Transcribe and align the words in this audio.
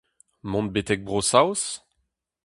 Mont 0.49 0.69
betek 0.73 0.99
Bro-Saoz? 1.05 1.61